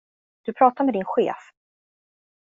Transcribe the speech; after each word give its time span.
Du 0.43 0.53
pratar 0.53 0.83
med 0.83 0.93
din 0.93 1.05
chef. 1.05 1.35